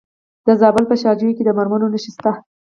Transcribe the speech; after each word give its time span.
د 0.45 0.47
زابل 0.61 0.83
په 0.89 0.95
شاجوی 1.01 1.33
کې 1.37 1.43
د 1.45 1.49
مرمرو 1.57 1.91
نښې 1.93 2.11
شته. 2.15 2.31